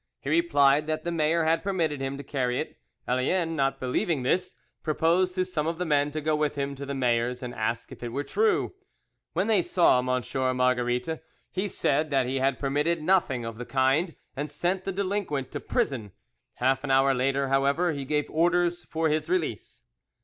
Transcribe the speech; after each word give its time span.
He 0.19 0.31
replied 0.31 0.87
that 0.87 1.03
the 1.03 1.11
mayor 1.11 1.43
had 1.43 1.61
permitted 1.61 2.01
him 2.01 2.17
to 2.17 2.23
carry 2.23 2.59
it; 2.59 2.79
Allien 3.07 3.49
not 3.55 3.79
believing 3.79 4.23
this, 4.23 4.55
proposed 4.81 5.35
to 5.35 5.45
some 5.45 5.67
of 5.67 5.77
the 5.77 5.85
men 5.85 6.09
to 6.09 6.21
go 6.21 6.35
with 6.35 6.55
him 6.55 6.73
to 6.73 6.87
the 6.87 6.95
mayor's 6.95 7.43
and 7.43 7.53
ask 7.53 7.91
if 7.91 8.01
it 8.01 8.07
were 8.09 8.23
true. 8.23 8.73
When 9.33 9.45
they 9.45 9.61
saw 9.61 9.99
M. 9.99 10.57
Marguerite, 10.57 11.19
he 11.51 11.67
said 11.67 12.09
that 12.09 12.25
he 12.25 12.37
had 12.39 12.57
permitted 12.57 13.03
nothing 13.03 13.45
of 13.45 13.59
the 13.59 13.65
kind, 13.67 14.15
and 14.35 14.49
sent 14.49 14.85
the 14.85 14.91
delinquent 14.91 15.51
to 15.51 15.59
prison. 15.59 16.13
Half 16.55 16.83
an 16.83 16.89
hour 16.89 17.13
later, 17.13 17.49
however, 17.49 17.91
he 17.93 18.03
gave 18.03 18.27
orders 18.31 18.85
for 18.85 19.07
his 19.07 19.29
release. 19.29 19.83